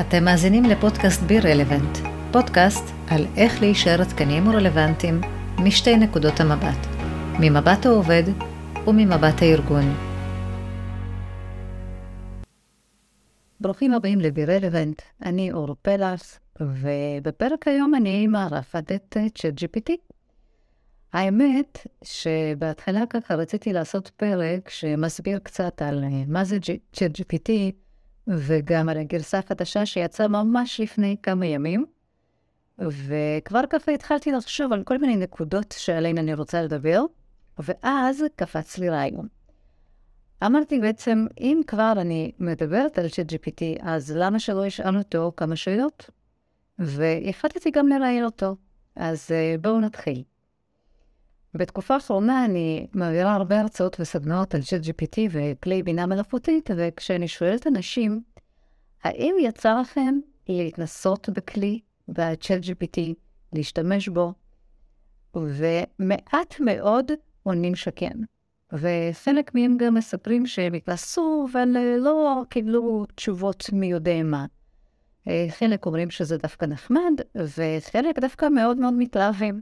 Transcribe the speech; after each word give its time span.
אתם 0.00 0.24
מאזינים 0.24 0.64
לפודקאסט 0.64 1.22
בי 1.22 1.40
רלוונט, 1.40 1.98
פודקאסט 2.32 2.84
על 3.10 3.26
איך 3.36 3.60
להישאר 3.60 4.00
עדכניים 4.00 4.48
ורלוונטיים 4.48 5.20
משתי 5.58 5.96
נקודות 5.96 6.40
המבט, 6.40 6.86
ממבט 7.40 7.86
העובד 7.86 8.22
וממבט 8.86 9.42
הארגון. 9.42 9.84
ברוכים 13.60 13.94
הבאים 13.94 14.20
לבי 14.20 14.44
רלוונט, 14.44 15.02
אני 15.24 15.52
אור 15.52 15.76
פלס, 15.82 16.38
ובפרק 16.60 17.68
היום 17.68 17.94
אני 17.94 18.26
מארחת 18.26 18.92
את 18.92 19.16
ChatGPT. 19.38 19.92
האמת 21.12 21.86
שבהתחלה 22.04 23.06
ככה 23.10 23.34
רציתי 23.34 23.72
לעשות 23.72 24.08
פרק 24.08 24.68
שמסביר 24.68 25.38
קצת 25.38 25.82
על 25.82 26.04
מה 26.26 26.44
זה 26.44 26.58
ChatGPT, 26.96 27.50
וגם 28.38 28.88
על 28.88 28.98
הגרסה 28.98 29.38
החדשה 29.38 29.86
שיצאה 29.86 30.28
ממש 30.28 30.80
לפני 30.80 31.16
כמה 31.22 31.46
ימים. 31.46 31.86
וכבר 32.78 33.60
ככה 33.70 33.92
התחלתי 33.92 34.32
לחשוב 34.32 34.72
על 34.72 34.82
כל 34.84 34.98
מיני 34.98 35.16
נקודות 35.16 35.74
שעליהן 35.78 36.18
אני 36.18 36.34
רוצה 36.34 36.62
לדבר, 36.62 37.02
ואז 37.58 38.24
קפץ 38.36 38.78
לי 38.78 38.88
רעיון. 38.88 39.28
אמרתי 40.46 40.80
בעצם, 40.80 41.26
אם 41.40 41.60
כבר 41.66 41.92
אני 41.96 42.32
מדברת 42.38 42.98
על 42.98 43.06
ChatGPT, 43.06 43.62
אז 43.80 44.12
למה 44.16 44.38
שלא 44.38 44.68
אשאל 44.68 44.98
אותו 44.98 45.32
כמה 45.36 45.56
שאלות? 45.56 46.10
והחלטתי 46.78 47.70
גם 47.70 47.88
לראיין 47.88 48.24
אותו. 48.24 48.56
אז 48.96 49.30
אה, 49.30 49.54
בואו 49.60 49.80
נתחיל. 49.80 50.22
בתקופה 51.54 51.94
האחרונה 51.94 52.44
אני 52.44 52.86
מעבירה 52.92 53.34
הרבה 53.34 53.60
הרצאות 53.60 53.96
וסדנאות 54.00 54.54
על 54.54 54.60
ChatGPT 54.60 55.18
וכלי 55.30 55.82
בינה 55.82 56.06
מלאכותית, 56.06 56.70
וכשאני 56.76 57.28
שואלת 57.28 57.66
אנשים, 57.66 58.22
האם 59.04 59.34
יצא 59.40 59.80
לכם 59.80 60.18
להתנסות 60.48 61.28
בכלי, 61.28 61.80
ב-ChatGPT, 62.08 63.00
להשתמש 63.52 64.08
בו? 64.08 64.32
ומעט 65.34 66.60
מאוד 66.60 67.12
עונים 67.42 67.74
שכן. 67.74 68.18
וחלק 68.72 69.54
מהם 69.54 69.76
גם 69.76 69.94
מספרים 69.94 70.46
שהם 70.46 70.74
התנסו, 70.74 71.46
אבל 71.52 71.68
לא 71.98 72.42
קיבלו 72.48 73.06
תשובות 73.14 73.64
מי 73.72 73.86
יודע 73.86 74.22
מה. 74.22 74.46
חלק 75.48 75.86
אומרים 75.86 76.10
שזה 76.10 76.36
דווקא 76.36 76.66
נחמד, 76.66 77.12
וחלק 77.34 78.18
דווקא 78.18 78.48
מאוד 78.48 78.76
מאוד 78.76 78.94
מתלהבים. 78.94 79.60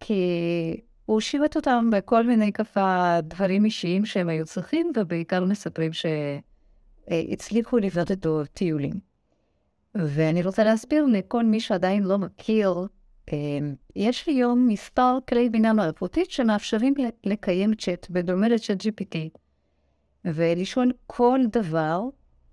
כי 0.00 0.80
הוא 1.10 1.20
שירת 1.20 1.56
אותם 1.56 1.90
בכל 1.92 2.26
מיני 2.26 2.52
ככה 2.52 3.18
דברים 3.22 3.64
אישיים 3.64 4.06
שהם 4.06 4.28
היו 4.28 4.44
צריכים, 4.44 4.92
ובעיקר 4.96 5.44
מספרים 5.44 5.90
שהצליחו 5.92 7.78
לבנות 7.78 8.10
איתו 8.10 8.44
טיולים. 8.44 9.00
ואני 9.94 10.42
רוצה 10.42 10.64
להסביר 10.64 11.04
לכל 11.06 11.44
מי 11.44 11.60
שעדיין 11.60 12.02
לא 12.02 12.18
מכיר, 12.18 12.74
אמ, 13.32 13.74
יש 13.96 14.26
היום 14.26 14.68
מספר 14.68 15.18
כלי 15.28 15.48
בינה 15.50 15.72
מלאכותית 15.72 16.30
שמאפשרים 16.30 16.94
לקיים 17.24 17.74
צ'אט 17.74 18.06
בדומה 18.10 18.48
לצ'אט 18.48 18.82
GPT, 18.82 19.16
ולשאול 20.24 20.92
כל 21.06 21.40
דבר 21.52 22.02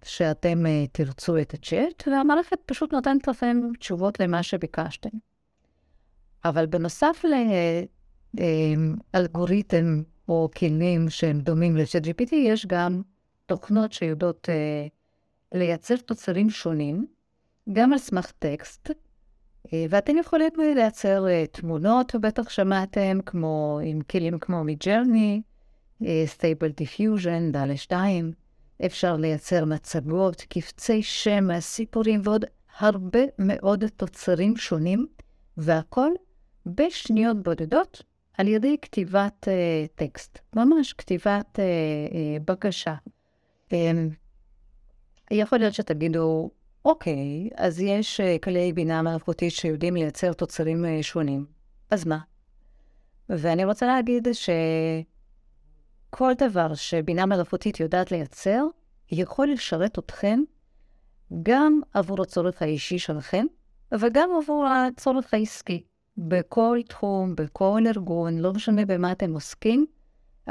שאתם 0.03 0.65
אה, 0.65 0.85
תרצו 0.91 1.37
את 1.37 1.53
הצ'אט, 1.53 2.07
והמערכת 2.07 2.59
פשוט 2.65 2.93
נותנת 2.93 3.27
לכם 3.27 3.57
תשובות 3.79 4.19
למה 4.19 4.43
שביקשתם. 4.43 5.17
אבל 6.45 6.65
בנוסף 6.65 7.25
אלגוריתם 9.15 10.01
או 10.29 10.49
כלים 10.57 11.09
שהם 11.09 11.39
דומים 11.39 11.77
ל-ChatGPT, 11.77 12.35
יש 12.35 12.65
גם 12.65 13.01
תוכנות 13.45 13.93
שיודעות 13.93 14.49
uh, 14.49 15.57
לייצר 15.57 15.95
תוצרים 15.95 16.49
שונים, 16.49 17.07
גם 17.73 17.93
על 17.93 17.99
סמך 17.99 18.31
טקסט, 18.39 18.89
uh, 18.89 19.71
ואתם 19.89 20.17
יכולים 20.17 20.49
לייצר 20.75 21.25
תמונות, 21.51 22.15
בטח 22.15 22.49
שמעתם, 22.49 23.19
כמו, 23.25 23.79
עם 23.83 24.01
כלים 24.01 24.39
כמו 24.39 24.63
מג'רני, 24.63 25.41
Stable 26.01 26.81
Diffusion, 26.81 27.51
דל 27.51 27.75
2, 27.75 28.31
אפשר 28.85 29.17
לייצר 29.17 29.65
מצגות, 29.65 30.41
קבצי 30.41 31.03
שם, 31.03 31.59
סיפורים 31.59 32.21
ועוד 32.23 32.45
הרבה 32.79 33.19
מאוד 33.39 33.83
תוצרים 33.87 34.57
שונים, 34.57 35.07
והכל 35.57 36.11
בשניות 36.65 37.43
בודדות 37.43 38.03
על 38.37 38.47
ידי 38.47 38.77
כתיבת 38.81 39.47
uh, 39.47 39.51
טקסט, 39.95 40.39
ממש 40.55 40.93
כתיבת 40.93 41.55
uh, 41.55 41.59
uh, 42.11 42.43
בקשה. 42.45 42.95
Um, 43.69 43.73
יכול 45.31 45.59
להיות 45.59 45.73
שתגידו, 45.73 46.49
אוקיי, 46.85 47.49
אז 47.55 47.79
יש 47.79 48.21
כלי 48.43 48.73
בינה 48.73 49.01
מלאכותית 49.01 49.53
שיודעים 49.53 49.93
לייצר 49.93 50.33
תוצרים 50.33 50.85
שונים, 51.01 51.45
אז 51.91 52.05
מה? 52.05 52.19
ואני 53.29 53.65
רוצה 53.65 53.87
להגיד 53.87 54.27
שכל 56.11 56.33
דבר 56.37 56.73
שבינה 56.73 57.25
מלאכותית 57.25 57.79
יודעת 57.79 58.11
לייצר, 58.11 58.63
יכול 59.11 59.51
לשרת 59.51 59.99
אתכם 59.99 60.39
גם 61.43 61.81
עבור 61.93 62.21
הצורך 62.21 62.61
האישי 62.61 62.99
שלכם, 62.99 63.45
וגם 63.99 64.29
עבור 64.41 64.67
הצורך 64.67 65.33
העסקי. 65.33 65.83
בכל 66.17 66.79
תחום, 66.87 67.35
בכל 67.35 67.81
ארגון, 67.87 68.37
לא 68.37 68.53
משנה 68.53 68.85
במה 68.85 69.11
אתם 69.11 69.33
עוסקים, 69.33 69.85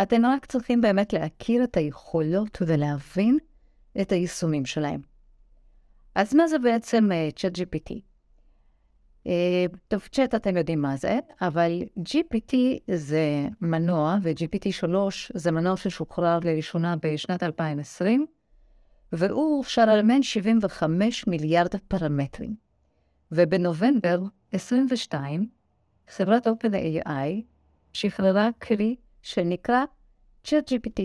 אתם 0.02 0.26
רק 0.26 0.46
צריכים 0.46 0.80
באמת 0.80 1.12
להכיר 1.12 1.64
את 1.64 1.76
היכולות 1.76 2.58
ולהבין 2.66 3.38
את 4.00 4.12
היישומים 4.12 4.66
שלהם. 4.66 5.00
אז 6.14 6.34
מה 6.34 6.48
זה 6.48 6.58
בעצם 6.58 7.08
uh, 7.10 7.34
ChatGPT? 7.38 7.92
Uh, 9.24 9.28
טוב, 9.88 10.08
צ'אט 10.12 10.34
אתם 10.34 10.56
יודעים 10.56 10.82
מה 10.82 10.96
זה, 10.96 11.18
אבל 11.40 11.82
GPT 11.98 12.56
זה 12.94 13.48
מנוע, 13.60 14.16
ו-GPT 14.22 14.72
3 14.72 15.32
זה 15.34 15.50
מנוע 15.50 15.76
ששוחרר 15.76 16.38
לראשונה 16.42 16.94
בשנת 17.02 17.42
2020, 17.42 18.26
והוא 19.12 19.58
אופשר 19.58 19.82
על 19.82 20.02
מן 20.02 20.22
75 20.22 21.26
מיליארד 21.26 21.76
פרמטרים. 21.88 22.54
ובנובמבר 23.32 24.22
22, 24.52 25.48
חברת 26.08 26.46
OpenAI 26.46 27.42
שחררה 27.92 28.48
כלי 28.62 28.96
שנקרא 29.22 29.84
ChatGPT, 30.46 31.00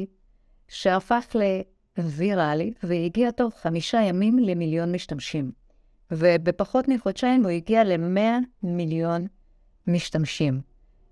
שהפך 0.67 1.35
לוויראלי 1.97 2.73
והגיע 2.83 3.31
תוך 3.31 3.53
חמישה 3.59 4.01
ימים 4.01 4.39
למיליון 4.39 4.91
משתמשים. 4.91 5.51
ובפחות 6.11 6.87
מחודשיים 6.87 7.43
הוא 7.43 7.51
הגיע 7.51 7.83
ל-100 7.83 8.45
מיליון 8.63 9.27
משתמשים. 9.87 10.61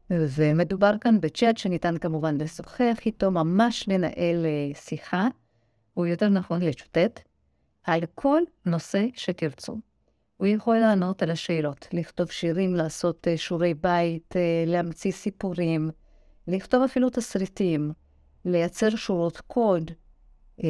ומדובר 0.10 0.94
כאן 1.02 1.22
בצ'אט 1.22 1.58
שניתן 1.58 1.98
כמובן 1.98 2.38
לשוחח 2.38 2.98
איתו, 3.06 3.32
ממש 3.32 3.90
לנהל 3.90 4.46
אה, 4.46 4.76
שיחה, 4.76 5.28
או 5.98 6.06
יותר 6.06 6.30
נכון 6.30 6.62
לשוטט, 6.62 7.20
על 7.84 8.02
כל 8.16 8.42
נושא 8.66 9.06
שתרצו. 9.16 9.78
הוא 10.40 10.48
יכול 10.48 10.78
לענות 10.78 11.24
על 11.24 11.32
השאלות, 11.32 11.88
לכתוב 11.94 12.32
שירים, 12.32 12.76
לעשות 12.76 13.28
uh, 13.28 13.38
שיעורי 13.38 13.74
בית, 13.74 14.34
uh, 14.34 14.70
להמציא 14.70 15.12
סיפורים, 15.12 15.90
לכתוב 16.48 16.84
אפילו 16.84 17.10
תסריטים, 17.10 17.92
לייצר 18.46 18.90
שורות 18.90 19.42
קוד, 19.42 19.92
um, 20.62 20.64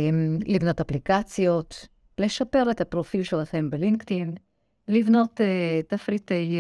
לבנות 0.46 0.80
אפליקציות, 0.82 1.88
לשפר 2.18 2.72
את 2.72 2.82
הפרופיל 2.82 3.24
שלכם 3.24 3.70
בלינקדאין, 3.70 4.34
לבנות 4.88 5.42
uh, 5.42 5.88
תפריטי 5.88 6.60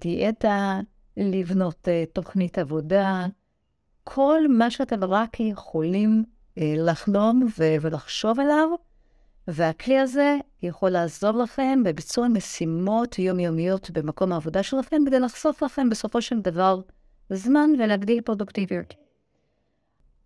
דיאטה, 0.00 0.80
לבנות 1.16 1.88
תוכנית 2.12 2.58
עבודה, 2.58 3.26
כל 4.04 4.40
מה 4.48 4.70
שאתם 4.70 5.04
רק 5.04 5.40
יכולים 5.40 6.24
לחלום 6.56 7.46
ולחשוב 7.80 8.40
עליו, 8.40 8.68
והכלי 9.48 9.98
הזה 9.98 10.36
יכול 10.62 10.90
לעזור 10.90 11.30
לכם 11.30 11.82
בביצוע 11.84 12.28
משימות 12.28 13.18
יומיומיות 13.18 13.90
במקום 13.90 14.32
העבודה 14.32 14.62
שלכם, 14.62 15.02
כדי 15.06 15.20
לחשוף 15.20 15.62
לכם 15.62 15.90
בסופו 15.90 16.22
של 16.22 16.40
דבר 16.40 16.80
זמן 17.30 17.70
ולהגדיל 17.78 18.20
פרודוקטיביות. 18.20 18.94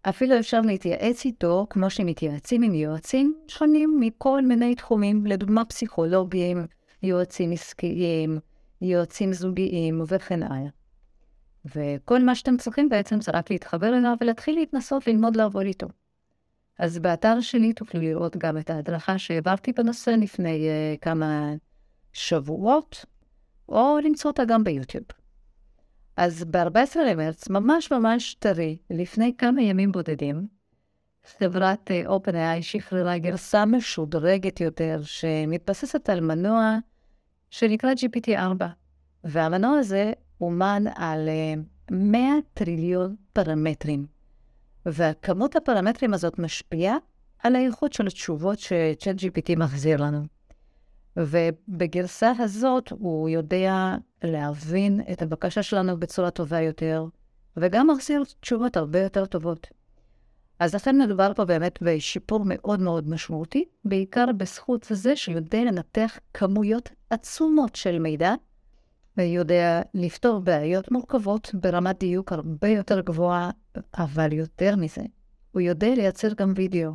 אפילו 0.03 0.39
אפשר 0.39 0.61
להתייעץ 0.61 1.25
איתו 1.25 1.67
כמו 1.71 1.91
שמתייעצים 1.91 2.63
עם 2.63 2.75
יועצים 2.75 3.35
שונים 3.49 3.97
מכל 4.01 4.43
מיני 4.43 4.75
תחומים, 4.75 5.27
לדוגמה 5.27 5.65
פסיכולוגיים, 5.65 6.67
יועצים 7.03 7.53
עסקיים, 7.53 8.39
יועצים 8.81 9.33
זוגיים 9.33 10.03
וכן 10.07 10.43
הלאה. 10.43 10.71
וכל 11.77 12.23
מה 12.23 12.35
שאתם 12.35 12.57
צריכים 12.57 12.89
בעצם 12.89 13.21
זה 13.21 13.33
רק 13.35 13.51
להתחבר 13.51 13.97
אליו 13.97 14.15
ולהתחיל 14.21 14.55
להתנסות 14.55 15.07
ללמוד 15.07 15.37
לעבוד 15.37 15.67
איתו. 15.67 15.87
אז 16.79 16.99
באתר 16.99 17.41
שלי 17.41 17.73
תוכלו 17.73 18.01
לראות 18.01 18.37
גם 18.37 18.59
את 18.59 18.71
ההדרכה 18.71 19.19
שהעברתי 19.19 19.73
בנושא 19.73 20.11
לפני 20.11 20.69
uh, 20.69 21.01
כמה 21.01 21.53
שבועות, 22.13 23.05
או 23.69 23.99
למצוא 24.05 24.31
אותה 24.31 24.45
גם 24.45 24.65
ביוטיוב. 24.65 25.05
אז 26.17 26.45
ב-14 26.45 26.99
למרץ, 27.11 27.49
ממש 27.49 27.93
ממש 27.93 28.35
טרי, 28.35 28.77
לפני 28.91 29.35
כמה 29.39 29.63
ימים 29.63 29.93
בודדים, 29.93 30.47
חברת 31.39 31.91
אה, 31.91 32.17
OpenAI 32.17 32.63
שחררה 32.63 33.19
גרסה 33.19 33.65
משודרגת 33.65 34.61
יותר, 34.61 35.01
שמתבססת 35.03 36.09
על 36.09 36.21
מנוע 36.21 36.79
שנקרא 37.51 37.93
GPT-4. 37.93 38.65
והמנוע 39.25 39.79
הזה 39.79 40.13
אומן 40.41 40.85
על 40.95 41.29
100 41.91 42.21
אה, 42.21 42.35
טריליון 42.55 43.17
פרמטרים. 43.33 44.07
וכמות 44.87 45.57
הפרמטרים 45.57 46.15
הזאת 46.15 46.39
משפיעה 46.39 46.97
על 47.39 47.57
האיכות 47.57 47.93
של 47.93 48.07
התשובות 48.07 48.59
ש-ChatGPT 48.59 49.57
מחזיר 49.57 50.03
לנו. 50.03 50.23
ובגרסה 51.17 52.33
הזאת 52.39 52.91
הוא 52.91 53.29
יודע 53.29 53.97
להבין 54.25 55.01
את 55.13 55.23
הבקשה 55.23 55.63
שלנו 55.63 56.01
בצורה 56.01 56.31
טובה 56.31 56.61
יותר, 56.61 57.05
וגם 57.57 57.91
מחזיר 57.91 58.23
תשובות 58.41 58.77
הרבה 58.77 58.99
יותר 59.01 59.27
טובות. 59.27 59.67
אז 60.59 60.75
לכן 60.75 61.03
מדובר 61.03 61.33
פה 61.35 61.45
באמת 61.45 61.79
בשיפור 61.83 62.43
מאוד 62.47 62.81
מאוד 62.81 63.09
משמעותי, 63.09 63.65
בעיקר 63.85 64.25
בזכות 64.37 64.87
זה 64.91 65.17
שיודע 65.17 65.65
לנתח 65.65 66.19
כמויות 66.35 66.91
עצומות 67.11 67.77
של 67.77 67.99
מידע, 67.99 68.35
ויודע 69.17 69.81
לפתור 69.95 70.39
בעיות 70.39 70.91
מורכבות 70.91 71.51
ברמת 71.55 71.99
דיוק 71.99 72.33
הרבה 72.33 72.69
יותר 72.69 73.01
גבוהה, 73.01 73.51
אבל 73.99 74.33
יותר 74.33 74.77
מזה, 74.77 75.03
הוא 75.53 75.61
יודע 75.61 75.95
לייצר 75.95 76.29
גם 76.37 76.53
וידאו. 76.57 76.93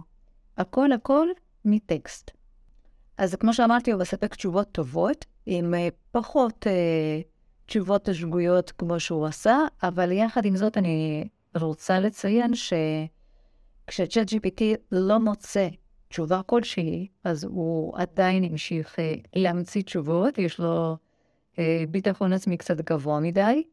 הכל 0.58 0.92
הכל 0.92 1.28
מטקסט. 1.66 2.31
אז 3.18 3.36
כמו 3.36 3.54
שאמרתי, 3.54 3.92
הוא 3.92 4.02
מספק 4.02 4.36
תשובות 4.36 4.72
טובות, 4.72 5.25
עם 5.46 5.74
uh, 5.74 5.78
פחות 6.12 6.68
uh, 6.68 6.69
תשובות 7.66 8.10
שגויות 8.14 8.72
כמו 8.72 9.00
שהוא 9.00 9.25
עשה, 9.25 9.58
אבל 9.84 10.12
יחד 10.12 10.46
עם 10.46 10.56
זאת 10.56 10.78
אני 10.78 11.28
רוצה 11.56 12.00
לציין 12.00 12.52
שכשצ'אט 12.56 14.30
GPT 14.30 14.62
לא 14.92 15.19
מוצא 15.19 15.68
תשובה 16.08 16.42
כלשהי, 16.46 17.08
אז 17.24 17.44
הוא 17.44 17.98
עדיין 17.98 18.44
המשיך 18.44 18.96
uh, 18.96 19.00
להמציא 19.36 19.81
תשובות, 19.81 20.38
יש 20.38 20.60
לו 20.60 20.98
ביטחון 21.92 22.33
עצמי 22.33 22.57
קצת 22.57 22.81
גבוה 22.81 23.19
מדי, 23.19 23.63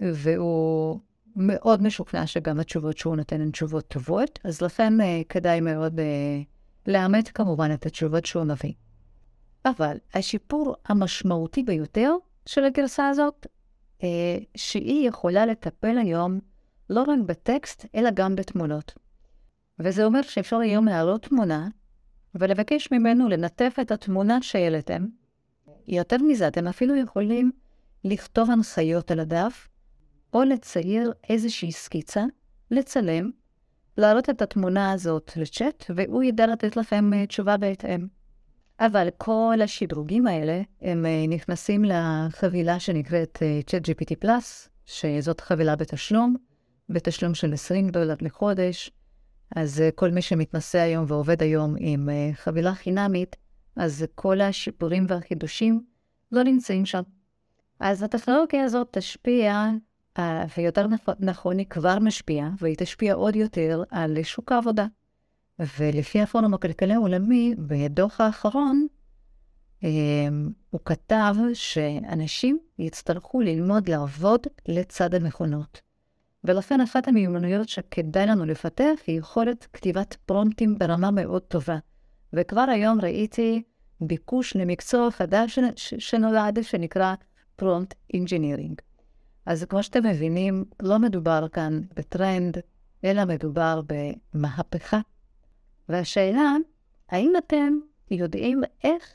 והוא 0.00 1.00
מאוד 1.36 1.82
משוכנע 1.82 2.26
שגם 2.26 2.60
התשובות 2.60 2.98
שהוא 2.98 3.16
נותן 3.16 3.40
הן 3.40 3.50
תשובות 3.50 3.88
טובות, 3.88 4.38
אז 4.44 4.62
לכן 4.62 5.00
uh, 5.00 5.04
כדאי 5.28 5.60
מאוד... 5.60 5.98
Uh, 5.98 6.02
לאמת 6.88 7.28
כמובן 7.28 7.70
את 7.74 7.86
התשובות 7.86 8.26
שהוא 8.26 8.44
מביא. 8.44 8.72
אבל 9.64 9.96
השיפור 10.14 10.76
המשמעותי 10.86 11.62
ביותר 11.62 12.14
של 12.46 12.64
הגרסה 12.64 13.08
הזאת, 13.08 13.46
אה, 14.02 14.38
שהיא 14.56 15.08
יכולה 15.08 15.46
לטפל 15.46 15.98
היום 15.98 16.40
לא 16.90 17.02
רק 17.02 17.18
בטקסט, 17.26 17.86
אלא 17.94 18.10
גם 18.10 18.36
בתמונות. 18.36 18.94
וזה 19.78 20.04
אומר 20.04 20.22
שאפשר 20.22 20.56
היום 20.56 20.86
להעלות 20.86 21.22
תמונה 21.22 21.68
ולבקש 22.34 22.92
ממנו 22.92 23.28
לנתף 23.28 23.76
את 23.80 23.90
התמונה 23.90 24.42
שהעליתם. 24.42 25.06
יותר 25.88 26.16
מזה, 26.16 26.48
אתם 26.48 26.66
אפילו 26.66 26.96
יכולים 26.96 27.50
לכתוב 28.04 28.50
הנחיות 28.50 29.10
על 29.10 29.20
הדף, 29.20 29.68
או 30.32 30.42
לצייר 30.42 31.12
איזושהי 31.28 31.72
סקיצה, 31.72 32.24
לצלם, 32.70 33.30
להעלות 33.96 34.30
את 34.30 34.42
התמונה 34.42 34.92
הזאת 34.92 35.32
לצ'אט, 35.36 35.84
והוא 35.94 36.22
ידע 36.22 36.46
לתת 36.46 36.76
לכם 36.76 37.14
אה, 37.14 37.26
תשובה 37.26 37.56
בהתאם. 37.56 38.06
אבל 38.80 39.08
כל 39.18 39.58
השדרוגים 39.64 40.26
האלה, 40.26 40.62
הם 40.82 41.06
אה, 41.06 41.24
נכנסים 41.28 41.84
לחבילה 41.84 42.80
שנקראת 42.80 43.38
אה, 43.42 43.60
ChatGPT 43.70 44.24
Plus, 44.24 44.68
שזאת 44.86 45.40
חבילה 45.40 45.76
בתשלום, 45.76 46.36
בתשלום 46.88 47.34
של 47.34 47.52
20 47.52 47.88
דולר 47.88 48.14
לחודש. 48.20 48.90
אז 49.56 49.82
כל 49.94 50.10
מי 50.10 50.22
שמתנסה 50.22 50.82
היום 50.82 51.04
ועובד 51.08 51.42
היום 51.42 51.74
עם 51.78 52.08
חבילה 52.34 52.74
חינמית, 52.74 53.36
אז 53.78 54.04
כל 54.14 54.40
השיפורים 54.40 55.06
והחידושים 55.08 55.84
לא 56.32 56.42
נמצאים 56.42 56.86
שם. 56.86 57.02
אז 57.80 58.02
הטכנולוגיה 58.02 58.64
הזאת 58.64 58.88
תשפיע 58.90 59.70
ויותר 60.56 60.86
נכון, 61.20 61.58
היא 61.58 61.66
כבר 61.66 61.98
משפיעה, 61.98 62.50
והיא 62.58 62.76
תשפיע 62.78 63.14
עוד 63.14 63.36
יותר 63.36 63.82
על 63.90 64.22
שוק 64.22 64.52
העבודה. 64.52 64.86
ולפי 65.78 66.20
הפורום 66.20 66.54
הכלכלי 66.54 66.94
העולמי, 66.94 67.54
בדוח 67.58 68.20
האחרון, 68.20 68.86
אמ, 69.82 70.50
הוא 70.70 70.80
כתב 70.84 71.34
שאנשים 71.54 72.58
יצטרכו 72.78 73.40
ללמוד 73.40 73.88
לעבוד 73.88 74.46
לצד 74.68 75.14
המכונות. 75.14 75.80
ולכן 76.44 76.80
אחת 76.80 77.08
המיומנויות 77.08 77.68
שכדאי 77.68 78.26
לנו 78.26 78.44
לפתח 78.44 78.94
היא 79.06 79.18
יכולת 79.18 79.66
כתיבת 79.72 80.16
פרומפטים 80.26 80.78
ברמה 80.78 81.10
מאוד 81.10 81.42
טובה. 81.42 81.78
וכבר 82.32 82.66
היום 82.68 83.00
ראיתי 83.00 83.62
ביקוש 84.00 84.56
למקצוע 84.56 85.10
חדש 85.10 85.58
שנולד, 85.98 86.58
שנקרא 86.62 87.14
prompt 87.56 87.94
engineering. 88.14 88.80
אז 89.46 89.64
כמו 89.64 89.82
שאתם 89.82 90.06
מבינים, 90.06 90.64
לא 90.82 90.98
מדובר 90.98 91.46
כאן 91.52 91.80
בטרנד, 91.96 92.58
אלא 93.04 93.24
מדובר 93.24 93.80
במהפכה. 94.34 95.00
והשאלה, 95.88 96.52
האם 97.08 97.32
אתם 97.38 97.78
יודעים 98.10 98.60
איך 98.84 99.14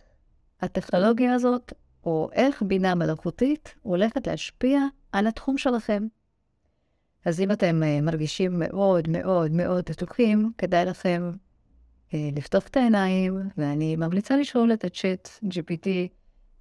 הטכנולוגיה 0.61 1.33
הזאת, 1.33 1.73
או 2.05 2.29
איך 2.33 2.63
בינה 2.63 2.95
מלאכותית 2.95 3.75
הולכת 3.81 4.27
להשפיע 4.27 4.79
על 5.11 5.27
התחום 5.27 5.57
שלכם? 5.57 6.07
אז 7.25 7.39
אם 7.39 7.51
אתם 7.51 7.81
uh, 7.83 8.01
מרגישים 8.05 8.59
מאוד 8.59 9.09
מאוד 9.09 9.51
מאוד 9.51 9.83
בטוחים, 9.89 10.51
כדאי 10.57 10.85
לכם 10.85 11.31
לפתוח 12.35 12.67
את 12.67 12.77
העיניים, 12.77 13.39
ואני 13.57 13.95
ממליצה 13.95 14.37
לשאול 14.37 14.73
את 14.73 14.85
הצ'אט 14.85 15.29
GPT 15.45 15.87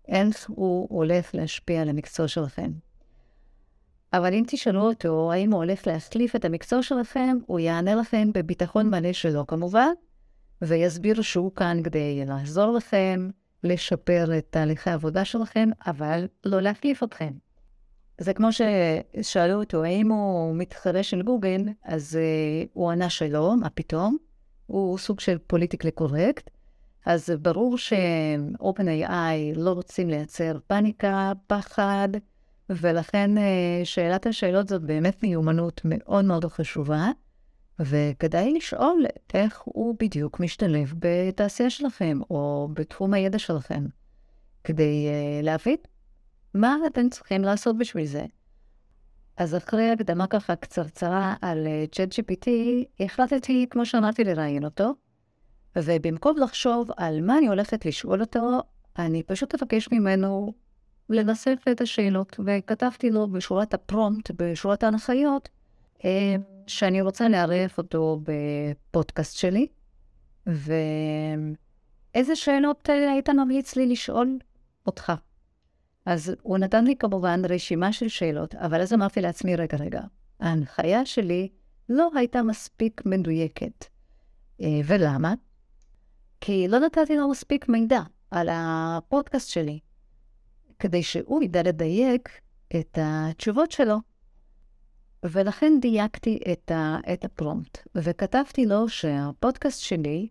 איך 0.08 0.50
הוא 0.50 0.86
הולך 0.90 1.34
להשפיע 1.34 1.82
על 1.82 1.88
המקצוע 1.88 2.28
שלכם. 2.28 2.70
אבל 4.12 4.34
אם 4.34 4.44
תשאלו 4.46 4.80
אותו 4.80 5.32
האם 5.32 5.52
הוא 5.52 5.62
הולך 5.62 5.86
להחליף 5.86 6.36
את 6.36 6.44
המקצוע 6.44 6.82
שלכם, 6.82 7.36
הוא 7.46 7.60
יענה 7.60 7.94
לכם 7.94 8.28
בביטחון 8.34 8.90
מלא 8.90 9.12
שלו 9.12 9.46
כמובן, 9.46 9.90
ויסביר 10.62 11.22
שהוא 11.22 11.52
כאן 11.56 11.82
כדי 11.84 12.24
לעזור 12.26 12.72
לכם, 12.72 13.28
לשפר 13.64 14.38
את 14.38 14.46
תהליכי 14.50 14.90
העבודה 14.90 15.24
שלכם, 15.24 15.68
אבל 15.86 16.26
לא 16.44 16.60
להחליף 16.60 17.02
אתכם. 17.02 17.32
זה 18.18 18.34
כמו 18.34 18.48
ששאלו 18.52 19.60
אותו 19.60 19.84
האם 19.84 20.10
הוא 20.10 20.56
מתחרה 20.56 21.02
של 21.02 21.22
גוגל, 21.22 21.64
אז 21.84 22.18
uh, 22.18 22.68
הוא 22.72 22.90
ענה 22.90 23.10
שלא, 23.10 23.54
מה 23.60 23.70
פתאום? 23.70 24.16
הוא 24.66 24.98
סוג 24.98 25.20
של 25.20 25.38
פוליטיקלי 25.46 25.90
קורקט. 25.90 26.50
אז 27.06 27.30
ברור 27.42 27.78
ש-OpenAI 27.78 29.56
לא 29.56 29.70
רוצים 29.72 30.10
לייצר 30.10 30.58
פאניקה, 30.66 31.32
פחד, 31.46 32.08
ולכן 32.70 33.38
אה, 33.38 33.80
שאלת 33.84 34.26
השאלות 34.26 34.68
זאת 34.68 34.82
באמת 34.82 35.22
מיומנות 35.22 35.80
מאוד 35.84 36.24
מאוד 36.24 36.44
חשובה, 36.44 37.10
וכדאי 37.80 38.52
לשאול 38.52 39.04
איך 39.34 39.60
הוא 39.64 39.96
בדיוק 39.98 40.40
משתלב 40.40 40.94
בתעשייה 40.98 41.70
שלכם, 41.70 42.18
או 42.30 42.68
בתחום 42.72 43.14
הידע 43.14 43.38
שלכם, 43.38 43.84
כדי 44.64 45.06
uh, 45.06 45.44
להבין 45.44 45.76
מה 46.54 46.76
אתם 46.86 47.08
צריכים 47.08 47.42
לעשות 47.42 47.78
בשביל 47.78 48.06
זה. 48.06 48.26
אז 49.36 49.56
אחרי 49.56 49.90
הקדמה 49.90 50.26
ככה 50.26 50.56
קצרצרה 50.56 51.34
על 51.42 51.66
uh, 51.66 51.94
ChatGPT, 51.94 52.48
החלטתי, 53.00 53.66
כמו 53.70 53.86
שאמרתי, 53.86 54.24
לראיין 54.24 54.64
אותו, 54.64 54.94
ובמקום 55.76 56.38
לחשוב 56.38 56.90
על 56.96 57.20
מה 57.20 57.38
אני 57.38 57.46
הולכת 57.46 57.86
לשאול 57.86 58.20
אותו, 58.20 58.60
אני 58.98 59.22
פשוט 59.22 59.54
אבקש 59.54 59.88
ממנו 59.92 60.52
לנסף 61.08 61.64
את 61.72 61.80
השאלות, 61.80 62.36
וכתבתי 62.46 63.10
לו 63.10 63.28
בשורת 63.28 63.74
הפרומפט, 63.74 64.30
בשורת 64.36 64.82
ההנחיות, 64.82 65.48
אה, 66.04 66.36
שאני 66.66 67.00
רוצה 67.00 67.28
לארח 67.28 67.78
אותו 67.78 68.20
בפודקאסט 68.22 69.36
שלי, 69.36 69.66
ואיזה 70.46 72.36
שאלות 72.36 72.88
היית 72.88 73.28
ממליץ 73.28 73.76
לי 73.76 73.86
לשאול 73.86 74.38
אותך. 74.86 75.12
אז 76.06 76.34
הוא 76.42 76.58
נתן 76.58 76.84
לי 76.84 76.96
כמובן 76.96 77.42
רשימה 77.48 77.92
של 77.92 78.08
שאלות, 78.08 78.54
אבל 78.54 78.80
אז 78.80 78.92
אמרתי 78.92 79.20
לעצמי, 79.20 79.56
רגע, 79.56 79.78
רגע, 79.78 80.00
ההנחיה 80.40 81.06
שלי 81.06 81.48
לא 81.88 82.10
הייתה 82.14 82.42
מספיק 82.42 83.02
מדויקת. 83.06 83.84
אה, 84.60 84.80
ולמה? 84.86 85.34
כי 86.40 86.68
לא 86.68 86.78
נתתי 86.78 87.16
לו 87.16 87.30
מספיק 87.30 87.68
מידע 87.68 88.00
על 88.30 88.48
הפודקאסט 88.52 89.48
שלי. 89.48 89.78
כדי 90.78 91.02
שהוא 91.02 91.42
ידע 91.42 91.62
לדייק 91.62 92.28
את 92.76 92.98
התשובות 93.02 93.70
שלו. 93.70 93.96
ולכן 95.24 95.72
דייקתי 95.80 96.38
את, 96.52 96.70
ה, 96.70 96.96
את 97.12 97.24
הפרומפט, 97.24 97.78
וכתבתי 97.94 98.66
לו 98.66 98.88
שהפודקאסט 98.88 99.80
שלי 99.80 100.28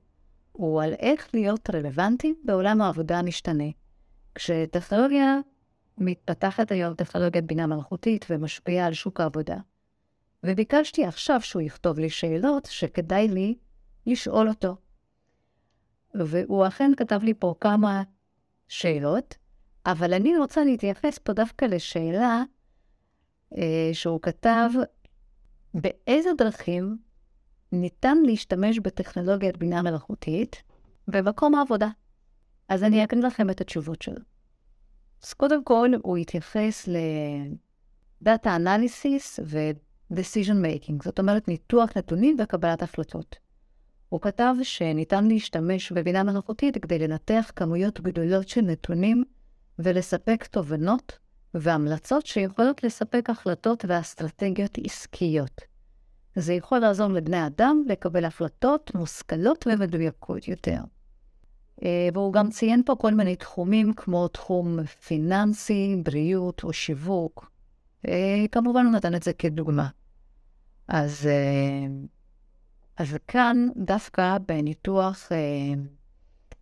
הוא 0.51 0.83
על 0.83 0.93
איך 0.93 1.29
להיות 1.33 1.69
רלוונטי 1.69 2.33
בעולם 2.43 2.81
העבודה 2.81 3.19
המשתנה. 3.19 3.63
כשטכנולוגיה 4.35 5.39
מתפתחת 5.97 6.71
היום, 6.71 6.93
טכנולוגיית 6.93 7.45
בינה 7.45 7.67
מלאכותית 7.67 8.25
ומשפיעה 8.29 8.87
על 8.87 8.93
שוק 8.93 9.19
העבודה. 9.19 9.57
וביקשתי 10.43 11.05
עכשיו 11.05 11.41
שהוא 11.41 11.61
יכתוב 11.61 11.99
לי 11.99 12.09
שאלות 12.09 12.65
שכדאי 12.65 13.27
לי 13.27 13.55
לשאול 14.05 14.49
אותו. 14.49 14.75
והוא 16.13 16.67
אכן 16.67 16.91
כתב 16.97 17.19
לי 17.23 17.33
פה 17.33 17.55
כמה 17.59 18.03
שאלות, 18.67 19.35
אבל 19.85 20.13
אני 20.13 20.37
רוצה 20.37 20.63
להתייחס 20.63 21.17
פה 21.17 21.33
דווקא 21.33 21.65
לשאלה 21.65 22.43
אה, 23.57 23.89
שהוא 23.93 24.21
כתב, 24.21 24.69
באיזה 25.73 26.29
דרכים 26.37 26.97
ניתן 27.71 28.17
להשתמש 28.25 28.79
בטכנולוגיית 28.79 29.57
בינה 29.57 29.81
מלאכותית 29.81 30.63
במקום 31.07 31.55
העבודה. 31.55 31.89
אז 32.69 32.83
אני 32.83 33.03
אקריא 33.03 33.21
לכם 33.21 33.49
את 33.49 33.61
התשובות 33.61 34.01
שלו. 34.01 34.30
אז 35.23 35.33
קודם 35.33 35.63
כל, 35.63 35.89
הוא 36.03 36.17
התייחס 36.17 36.87
ל-Data 36.87 38.47
Analysis 38.47 39.39
ו-Decision 39.45 40.65
Making, 40.65 41.03
זאת 41.03 41.19
אומרת 41.19 41.47
ניתוח 41.47 41.89
נתונים 41.97 42.37
וקבלת 42.39 42.81
החלטות. 42.81 43.35
הוא 44.09 44.21
כתב 44.21 44.55
שניתן 44.63 45.27
להשתמש 45.27 45.91
בבינה 45.91 46.23
מלאכותית 46.23 46.77
כדי 46.77 46.99
לנתח 46.99 47.51
כמויות 47.55 48.01
גדולות 48.01 48.47
של 48.47 48.61
נתונים 48.61 49.23
ולספק 49.79 50.45
תובנות 50.45 51.19
והמלצות 51.53 52.25
שיכולות 52.25 52.83
לספק 52.83 53.29
החלטות 53.29 53.85
ואסטרטגיות 53.87 54.77
עסקיות. 54.83 55.61
זה 56.35 56.53
יכול 56.53 56.79
לעזור 56.79 57.07
לבני 57.07 57.47
אדם 57.47 57.83
לקבל 57.87 58.25
החלטות 58.25 58.91
מושכלות 58.95 59.67
ומדויקות 59.67 60.47
יותר. 60.47 60.79
אה, 61.83 62.09
והוא 62.13 62.33
גם 62.33 62.49
ציין 62.49 62.83
פה 62.85 62.95
כל 62.95 63.13
מיני 63.13 63.35
תחומים 63.35 63.93
כמו 63.93 64.27
תחום 64.27 64.85
פיננסי, 64.85 65.95
בריאות 66.03 66.63
או 66.63 66.73
שיווק. 66.73 67.51
אה, 68.07 68.45
כמובן 68.51 68.85
הוא 68.85 68.93
נתן 68.93 69.15
את 69.15 69.23
זה 69.23 69.33
כדוגמה. 69.33 69.87
אז, 70.87 71.27
אה, 71.27 71.87
אז 72.97 73.15
כאן 73.27 73.67
דווקא 73.75 74.37
בניתוח 74.47 75.31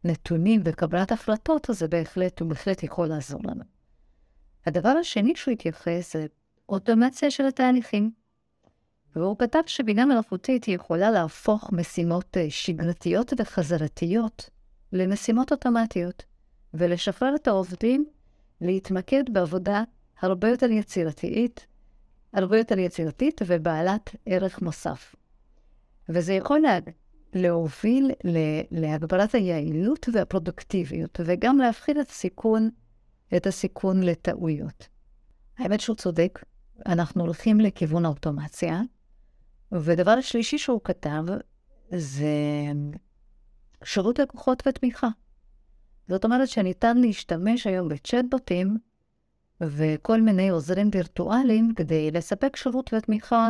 נתונים 0.04 0.62
וקבלת 0.66 1.12
החלטות, 1.12 1.68
זה 1.72 1.88
בהחלט, 1.88 2.40
הוא 2.40 2.50
בהחלט 2.50 2.84
יכול 2.84 3.08
לעזור 3.08 3.42
לנו. 3.44 3.64
הדבר 4.66 4.90
השני 4.90 5.36
שהוא 5.36 5.52
התייחס 5.52 6.14
זה 6.14 6.26
אוטומציה 6.70 7.32
של 7.32 7.46
התהליכים. 7.46 8.12
והוא 9.16 9.38
כתב 9.40 9.60
שבינה 9.66 10.06
מלאכותית 10.06 10.64
היא 10.64 10.76
יכולה 10.76 11.12
להפוך 11.12 11.74
משימות 11.74 12.38
שגרתיות 12.50 13.34
וחזרתיות 13.38 14.50
למשימות 14.94 15.52
אוטומטיות, 15.52 16.24
ולשחרר 16.74 17.36
את 17.36 17.48
העובדים 17.48 18.06
להתמקד 18.62 19.24
בעבודה 19.32 19.84
הרבה 20.22 20.50
יותר 20.50 20.72
יצירתית, 20.72 21.68
הרבה 22.34 22.58
יותר 22.58 22.80
יצירתית 22.80 23.42
ובעלת 23.46 24.16
ערך 24.26 24.62
מוסף. 24.62 25.16
וזה 26.10 26.34
יכול 26.34 26.60
לה, 26.60 26.80
להוביל 27.34 28.12
להגברת 28.72 29.36
היעילות 29.36 30.10
והפרודוקטיביות, 30.14 31.20
וגם 31.26 31.58
להפחית 31.58 31.98
את 31.98 32.10
הסיכון, 32.10 32.70
את 33.38 33.48
הסיכון 33.48 34.04
לטעויות. 34.04 34.88
האמת 35.58 35.80
שהוא 35.80 35.96
צודק, 35.96 36.40
אנחנו 36.86 37.24
הולכים 37.24 37.60
לכיוון 37.60 38.06
האוטומציה, 38.06 38.82
ודבר 39.72 40.22
שלישי 40.22 40.58
שהוא 40.58 40.82
כתב, 40.84 41.24
זה 41.92 42.28
שירות 43.84 44.20
לקוחות 44.20 44.64
ותמיכה. 44.68 45.08
זאת 46.08 46.26
אומרת 46.26 46.48
שניתן 46.48 46.98
להשתמש 46.98 47.68
היום 47.68 47.90
בצ'טבוטים 47.90 48.78
וכל 49.62 50.22
מיני 50.22 50.50
עוזרים 50.50 50.90
וירטואליים 50.94 51.74
כדי 51.76 52.12
לספק 52.12 52.56
שירות 52.56 52.94
ותמיכה 52.94 53.50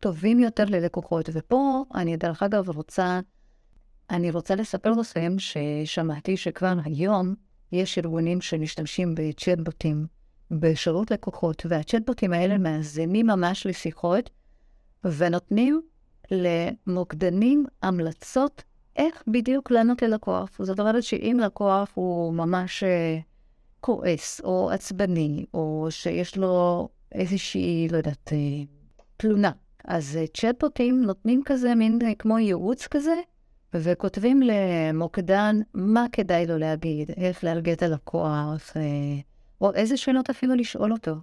טובים 0.00 0.38
יותר 0.38 0.64
ללקוחות. 0.64 1.28
ופה 1.32 1.84
אני 1.94 2.16
דרך 2.16 2.42
אגב 2.42 2.68
רוצה, 2.68 3.20
אני 4.10 4.30
רוצה 4.30 4.54
לספר 4.54 4.90
לכם 4.90 5.32
ששמעתי 5.38 6.36
שכבר 6.36 6.74
היום 6.84 7.34
יש 7.72 7.98
ארגונים 7.98 8.40
שמשתמשים 8.40 9.14
בצ'טבוטים 9.14 10.06
בשירות 10.50 11.10
לקוחות, 11.10 11.66
והצ'טבוטים 11.68 12.32
האלה 12.32 12.58
מאזינים 12.58 13.26
ממש 13.26 13.66
לשיחות 13.66 14.30
ונותנים 15.04 15.82
למוקדנים 16.30 17.66
המלצות 17.82 18.62
איך 18.96 19.22
בדיוק 19.26 19.70
לענות 19.70 20.02
ללקוח. 20.02 20.50
זאת 20.58 20.80
אומרת 20.80 21.02
שאם 21.02 21.40
לקוח 21.42 21.90
הוא 21.94 22.34
ממש 22.34 22.82
אה, 22.82 23.18
כועס 23.80 24.40
או 24.44 24.70
עצבני, 24.70 25.46
או 25.54 25.86
שיש 25.90 26.36
לו 26.36 26.88
איזושהי, 27.12 27.88
לא 27.90 27.96
יודעת, 27.96 28.32
אה, 28.32 28.64
תלונה, 29.16 29.50
אז 29.84 30.16
אה, 30.16 30.24
צ'טבוטים 30.26 31.02
נותנים 31.02 31.42
כזה 31.44 31.74
מין 31.74 31.98
כמו 32.18 32.38
ייעוץ 32.38 32.86
כזה, 32.86 33.14
וכותבים 33.74 34.40
למוקדן 34.42 35.60
מה 35.74 36.06
כדאי 36.12 36.46
לו 36.46 36.58
להגיד, 36.58 37.10
איך 37.16 37.44
להרגיע 37.44 37.72
את 37.72 37.82
הלקוח, 37.82 38.76
או 39.60 39.74
איזה 39.74 39.96
שאלות 39.96 40.30
אפילו 40.30 40.54
לשאול 40.54 40.92
אותו. 40.92 41.14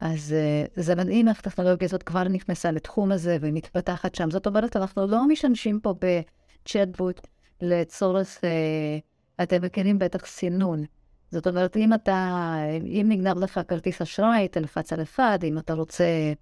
אז 0.00 0.34
זה 0.76 0.94
מדהים 0.94 1.28
איך 1.28 1.38
הטכנולוגיה 1.38 1.86
הזאת 1.86 2.02
כבר 2.02 2.24
נכנסה 2.24 2.70
לתחום 2.70 3.12
הזה 3.12 3.36
ומתפתחת 3.40 4.14
שם. 4.14 4.30
זאת 4.30 4.46
אומרת, 4.46 4.76
אנחנו 4.76 5.06
לא 5.06 5.28
משתמשים 5.28 5.80
פה 5.80 5.94
ב... 6.00 6.20
צ'טבוט 6.64 7.26
לצורך, 7.60 8.44
אה, 8.44 8.98
אתם 9.42 9.62
מכירים 9.62 9.98
בטח 9.98 10.26
סינון. 10.26 10.84
זאת 11.30 11.46
אומרת, 11.46 11.76
אם 11.76 11.94
אתה, 11.94 12.54
אם 12.84 13.06
נגנב 13.08 13.38
לך 13.38 13.60
כרטיס 13.68 14.02
אשראי, 14.02 14.48
תלחץ 14.48 14.92
על 14.92 15.02
אחד, 15.02 15.38
אם 15.44 15.58
אתה 15.58 15.74
רוצה 15.74 16.32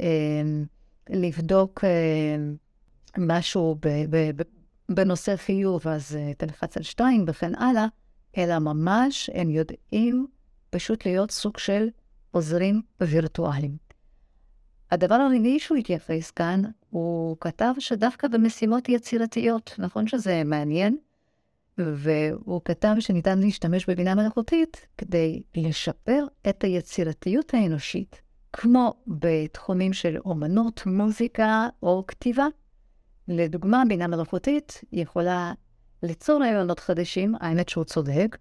אה, 0.00 0.42
לבדוק 1.10 1.84
אה, 1.84 2.36
משהו 3.18 3.76
ב, 3.80 3.88
ב, 3.88 4.30
ב, 4.36 4.42
בנושא 4.88 5.36
חיוב, 5.36 5.88
אז 5.88 6.16
אה, 6.16 6.34
תלחץ 6.34 6.76
על 6.76 6.82
שתיים 6.82 7.24
וכן 7.28 7.54
הלאה, 7.54 7.86
אלא 8.36 8.58
ממש 8.58 9.30
הם 9.34 9.50
יודעים 9.50 10.26
פשוט 10.70 11.06
להיות 11.06 11.30
סוג 11.30 11.58
של 11.58 11.88
עוזרים 12.30 12.82
וירטואליים. 13.00 13.87
הדבר 14.90 15.14
הרביעי 15.14 15.58
שהוא 15.58 15.78
התייחס 15.78 16.30
כאן, 16.30 16.62
הוא 16.90 17.36
כתב 17.40 17.72
שדווקא 17.78 18.28
במשימות 18.28 18.88
יצירתיות, 18.88 19.74
נכון 19.78 20.06
שזה 20.06 20.42
מעניין? 20.44 20.96
והוא 21.78 22.60
כתב 22.64 22.94
שניתן 23.00 23.38
להשתמש 23.38 23.86
בבינה 23.86 24.14
מלאכותית 24.14 24.86
כדי 24.98 25.42
לשפר 25.54 26.24
את 26.48 26.64
היצירתיות 26.64 27.54
האנושית, 27.54 28.20
כמו 28.52 28.94
בתחומים 29.06 29.92
של 29.92 30.18
אומנות, 30.24 30.82
מוזיקה 30.86 31.68
או 31.82 32.04
כתיבה. 32.06 32.46
לדוגמה, 33.28 33.82
בינה 33.88 34.06
מלאכותית 34.06 34.80
יכולה 34.92 35.52
ליצור 36.02 36.40
רעיונות 36.40 36.80
חדשים, 36.80 37.34
האמת 37.40 37.68
שהוא 37.68 37.84
צודק, 37.84 38.38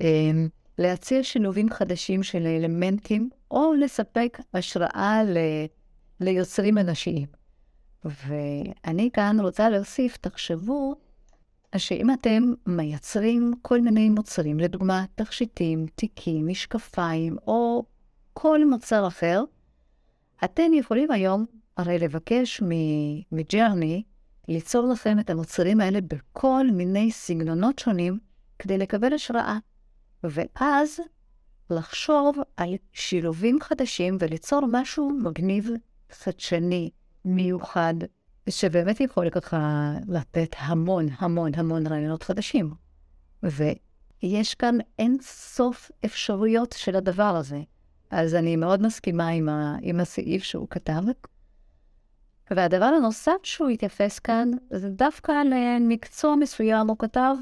אמ, 0.00 0.48
להציע 0.78 1.22
שילובים 1.22 1.70
חדשים 1.70 2.22
של 2.22 2.46
אלמנטים, 2.46 3.30
או 3.50 3.74
לספק 3.74 4.38
השראה. 4.54 5.22
ליוצרים 6.20 6.78
אנשיים. 6.78 7.26
ואני 8.04 9.10
כאן 9.12 9.40
רוצה 9.40 9.70
להוסיף, 9.70 10.16
תחשבו 10.16 10.94
שאם 11.76 12.10
אתם 12.10 12.42
מייצרים 12.66 13.52
כל 13.62 13.80
מיני 13.80 14.10
מוצרים, 14.10 14.60
לדוגמה 14.60 15.04
תכשיטים, 15.14 15.86
תיקים, 15.94 16.46
משקפיים, 16.46 17.36
או 17.46 17.84
כל 18.32 18.60
מוצר 18.64 19.06
אחר, 19.06 19.44
אתם 20.44 20.74
יכולים 20.74 21.10
היום 21.10 21.46
הרי 21.76 21.98
לבקש 21.98 22.62
מג'רני 23.32 24.02
ליצור 24.48 24.88
לכם 24.88 25.18
את 25.18 25.30
המוצרים 25.30 25.80
האלה 25.80 25.98
בכל 26.00 26.66
מיני 26.72 27.10
סגנונות 27.10 27.78
שונים 27.78 28.18
כדי 28.58 28.78
לקבל 28.78 29.12
השראה. 29.12 29.58
ואז 30.24 31.00
לחשוב 31.70 32.36
על 32.56 32.74
שילובים 32.92 33.58
חדשים 33.60 34.16
וליצור 34.20 34.60
משהו 34.72 35.10
מגניב 35.10 35.70
חדשני, 36.10 36.90
מיוחד, 37.24 37.94
שבאמת 38.48 39.00
יכול 39.00 39.30
ככה 39.30 39.92
לתת 40.08 40.56
המון, 40.58 41.06
המון, 41.18 41.54
המון 41.54 41.86
רעיונות 41.86 42.22
חדשים. 42.22 42.74
ויש 43.42 44.54
כאן 44.54 44.78
אין 44.98 45.16
סוף 45.22 45.90
אפשרויות 46.04 46.74
של 46.78 46.96
הדבר 46.96 47.36
הזה. 47.36 47.60
אז 48.10 48.34
אני 48.34 48.56
מאוד 48.56 48.82
מסכימה 48.82 49.28
עם, 49.28 49.48
ה, 49.48 49.76
עם 49.82 50.00
הסעיף 50.00 50.42
שהוא 50.42 50.68
כתב. 50.70 51.02
והדבר 52.50 52.84
הנוסף 52.84 53.36
שהוא 53.42 53.68
התייחס 53.68 54.18
כאן, 54.18 54.50
זה 54.70 54.88
דווקא 54.88 55.32
למקצוע 55.32 56.36
מסוים, 56.36 56.88
הוא 56.88 56.96
כתב 56.98 57.34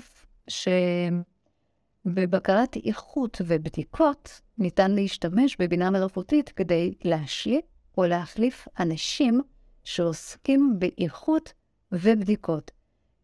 שבבקרת 2.05 2.77
איכות 2.87 3.41
ובדיקות 3.47 4.41
ניתן 4.59 4.91
להשתמש 4.91 5.57
בבינה 5.59 5.91
מלאכותית 5.91 6.49
כדי 6.49 6.95
להשליט 7.05 7.65
או 7.97 8.07
להחליף 8.07 8.69
אנשים 8.81 9.41
שעוסקים 9.85 10.77
באיכות 10.79 11.53
ובדיקות, 11.93 12.71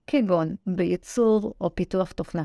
כגון 0.06 0.54
בייצור 0.66 1.54
או 1.60 1.74
פיתוח 1.74 2.12
תוכנה. 2.12 2.44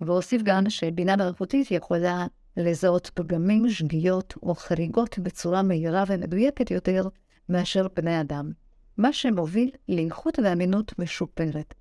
והוסיף 0.00 0.42
גם 0.44 0.70
שבינה 0.70 1.16
מלאכותית 1.16 1.70
יכולה 1.70 2.26
לזהות 2.56 3.10
פגמים, 3.14 3.68
שגיאות 3.68 4.34
או 4.42 4.54
חריגות 4.54 5.18
בצורה 5.18 5.62
מהירה 5.62 6.04
ומדויקת 6.06 6.70
יותר 6.70 7.08
מאשר 7.48 7.86
בני 7.96 8.20
אדם. 8.20 8.50
מה 8.96 9.12
שמוביל 9.12 9.70
לאיכות 9.88 10.38
ואמינות 10.44 10.98
משופרת. 10.98 11.74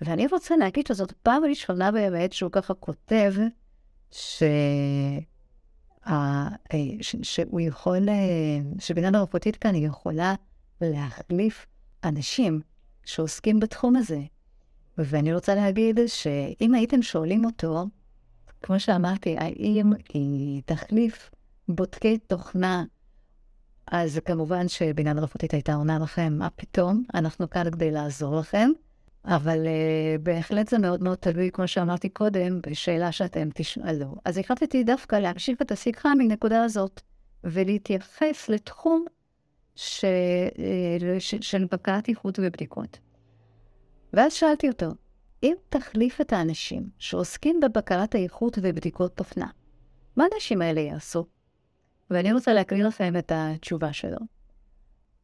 ואני 0.00 0.26
רוצה 0.26 0.56
להגיד 0.56 0.86
שזאת 0.86 1.12
פעם 1.12 1.44
ראשונה 1.44 1.92
באמת 1.92 2.32
שהוא 2.32 2.52
ככה 2.52 2.74
כותב 2.74 3.34
ש... 4.10 4.42
אה. 6.08 6.48
שהוא 7.22 7.60
יכול, 7.60 8.08
אה, 8.08 8.14
שבינה 8.78 9.10
מלאכותית 9.10 9.56
כאן 9.56 9.74
היא 9.74 9.86
יכולה 9.86 10.34
להחליף 10.80 11.66
אנשים 12.04 12.60
שעוסקים 13.04 13.60
בתחום 13.60 13.96
הזה. 13.96 14.20
ואני 14.98 15.34
רוצה 15.34 15.54
להגיד 15.54 16.00
שאם 16.06 16.74
הייתם 16.74 17.02
שואלים 17.02 17.44
אותו, 17.44 17.86
כמו 18.62 18.80
שאמרתי, 18.80 19.36
האם 19.38 19.92
היא 20.08 20.62
תחליף 20.64 21.30
בודקי 21.68 22.18
תוכנה, 22.18 22.84
אז 23.86 24.20
כמובן 24.24 24.68
שבינה 24.68 25.14
מלאכותית 25.14 25.52
הייתה 25.52 25.74
עונה 25.74 25.98
לכם, 25.98 26.32
מה 26.38 26.50
פתאום, 26.50 27.02
אנחנו 27.14 27.50
כאן 27.50 27.70
כדי 27.70 27.90
לעזור 27.90 28.38
לכם. 28.38 28.70
אבל 29.24 29.64
uh, 29.64 30.22
בהחלט 30.22 30.68
זה 30.68 30.78
מאוד 30.78 31.02
מאוד 31.02 31.18
תלוי, 31.18 31.50
כמו 31.52 31.68
שאמרתי 31.68 32.08
קודם, 32.08 32.60
בשאלה 32.60 33.12
שאתם 33.12 33.48
תשאלו. 33.54 34.14
אז 34.24 34.38
החלטתי 34.38 34.84
דווקא 34.84 35.16
להמשיך 35.16 35.62
את 35.62 35.72
השיחה 35.72 36.14
מנקודה 36.14 36.64
הזאת, 36.64 37.00
ולהתייחס 37.44 38.48
לתחום 38.48 39.04
ש... 39.74 40.04
אה, 40.04 41.20
ש... 41.20 41.34
של 41.40 41.64
בקרת 41.64 42.08
איכות 42.08 42.38
ובדיקות. 42.42 42.98
ואז 44.12 44.32
שאלתי 44.32 44.68
אותו, 44.68 44.86
אם 45.42 45.54
תחליף 45.68 46.20
את 46.20 46.32
האנשים 46.32 46.88
שעוסקים 46.98 47.60
בבקרת 47.60 48.14
האיכות 48.14 48.58
ובדיקות 48.62 49.16
תוכנה, 49.16 49.46
מה 50.16 50.24
האנשים 50.32 50.62
האלה 50.62 50.80
יעשו? 50.80 51.26
ואני 52.10 52.32
רוצה 52.32 52.52
להקריא 52.52 52.84
לכם 52.84 53.16
את 53.18 53.32
התשובה 53.34 53.92
שלו. 53.92 54.18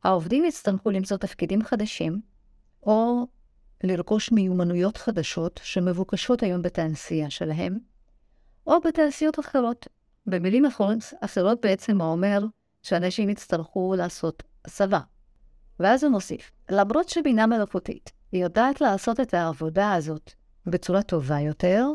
העובדים 0.05 0.45
יצטרכו 0.45 0.91
למצוא 0.91 1.17
תפקידים 1.17 1.63
חדשים, 1.63 2.21
או 2.83 3.27
לרכוש 3.85 4.33
מיומנויות 4.33 4.97
חדשות 4.97 5.61
שמבוקשות 5.65 6.43
היום 6.43 6.63
בתעשייה 6.63 7.31
שלהם, 7.31 7.79
או 8.67 8.81
בתעשיות 8.81 9.39
אחרות. 9.39 9.89
במילים 10.27 10.65
אחרות, 11.21 11.61
בעצם 11.61 12.01
אומר 12.01 12.45
שאנשים 12.83 13.29
יצטרכו 13.29 13.95
לעשות 13.99 14.43
הסבה. 14.65 15.01
ואז 15.81 16.05
הוא 16.05 16.13
מוסיף, 16.13 16.51
למרות 16.71 17.09
שבינה 17.09 17.47
מלאכותית 17.47 18.13
יודעת 18.33 18.81
לעשות 18.81 19.21
את 19.21 19.35
העבודה 19.35 19.93
הזאת 19.93 20.33
בצורה 20.67 21.03
טובה 21.03 21.41
יותר 21.41 21.87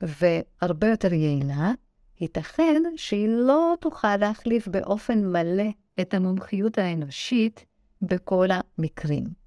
והרבה 0.00 0.88
יותר 0.88 1.12
יעילה, 1.12 1.72
ייתכן 2.20 2.82
שהיא 2.96 3.28
לא 3.28 3.74
תוכל 3.80 4.16
להחליף 4.16 4.68
באופן 4.68 5.24
מלא 5.26 5.70
את 6.00 6.14
המומחיות 6.14 6.78
האנושית 6.78 7.64
בכל 8.02 8.48
המקרים. 8.50 9.45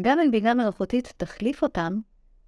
גם 0.00 0.18
אם 0.18 0.30
בינה 0.30 0.54
מלאכותית 0.54 1.12
תחליף 1.16 1.62
אותם, 1.62 2.00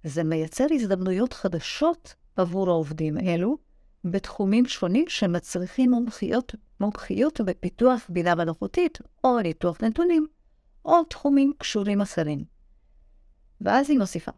זה 0.03 0.23
מייצר 0.23 0.65
הזדמנויות 0.71 1.33
חדשות 1.33 2.15
עבור 2.35 2.69
העובדים 2.69 3.17
אלו, 3.17 3.57
בתחומים 4.05 4.65
שונים 4.65 5.05
שמצריכים 5.07 5.91
מומחיות, 5.91 6.55
מומחיות 6.79 7.41
בפיתוח 7.41 8.05
בינה 8.09 8.35
מלאכותית, 8.35 8.97
או 9.23 9.39
ניתוח 9.39 9.83
נתונים, 9.83 10.27
או 10.85 11.03
תחומים 11.03 11.53
קשורים 11.57 12.01
אחרים. 12.01 12.43
ואז 13.61 13.89
היא 13.89 13.99
מוסיפה. 13.99 14.31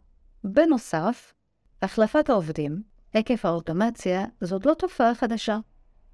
בנוסף, 0.44 1.34
החלפת 1.82 2.30
העובדים 2.30 2.82
עקב 3.14 3.34
האוטומציה 3.42 4.24
זאת 4.40 4.66
לא 4.66 4.74
תופעה 4.74 5.14
חדשה, 5.14 5.58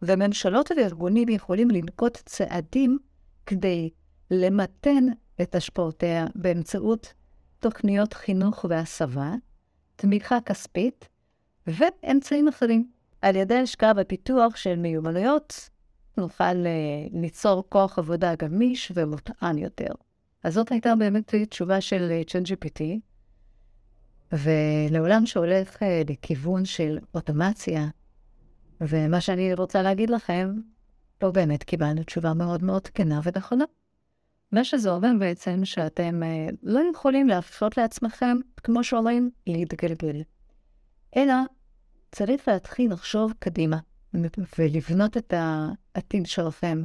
וממשלות 0.03 0.71
וארגונים 0.77 1.29
יכולים 1.29 1.71
לנקוט 1.71 2.17
צעדים 2.25 2.99
כדי 3.47 3.91
למתן 4.31 5.05
את 5.43 5.55
השפעותיה 5.55 6.27
באמצעות 6.35 7.13
תוכניות 7.61 8.13
חינוך 8.13 8.65
והסבה, 8.69 9.35
תמיכה 9.97 10.41
כספית 10.41 11.09
ואמצעים 11.67 12.49
אחרים. 12.49 12.91
על 13.23 13.37
ידי 13.37 13.55
השקעה 13.55 13.95
בפיתוח 13.95 14.57
של 14.57 14.77
מיומנויות, 14.77 15.71
נוכל 16.17 16.45
uh, 16.45 17.21
ליצור 17.21 17.65
כוח 17.69 17.99
עבודה 17.99 18.35
גמיש 18.35 18.93
ומותאם 18.95 19.59
יותר. 19.59 19.93
אז 20.45 20.55
זאת 20.55 20.73
הייתה 20.73 20.95
באמת 20.97 21.35
תשובה 21.35 21.81
של 21.81 22.21
ChatGPT, 22.27 22.83
ולעולם 24.33 25.27
שהולך 25.27 25.77
uh, 25.77 25.87
לכיוון 26.11 26.65
של 26.65 26.99
אוטומציה, 27.15 27.89
ומה 28.81 29.21
שאני 29.21 29.55
רוצה 29.55 29.83
להגיד 29.83 30.11
לכם, 30.11 30.55
פה 31.19 31.31
באמת 31.31 31.63
קיבלנו 31.63 32.03
תשובה 32.03 32.35
מאוד 32.35 32.65
מאוד 32.65 32.87
כנה 32.89 33.21
ונכונה. 33.25 33.65
מה 34.53 34.65
שזה 34.65 34.91
אומר 34.91 35.11
בעצם 35.19 35.65
שאתם 35.65 36.23
uh, 36.23 36.55
לא 36.63 36.81
יכולים 36.91 37.29
להפשות 37.29 37.77
לעצמכם, 37.77 38.37
כמו 38.65 38.85
שאומרים, 38.85 39.31
להתגלגל. 39.47 40.23
אלא 41.17 41.35
צריך 42.13 42.49
להתחיל 42.49 42.93
לחשוב 42.93 43.33
קדימה 43.39 43.79
ולבנות 44.59 45.17
את 45.17 45.35
העתיד 45.37 46.27
שלכם. 46.27 46.83